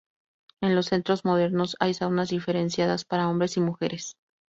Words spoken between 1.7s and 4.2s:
hay saunas diferenciadas para hombres y mujeres.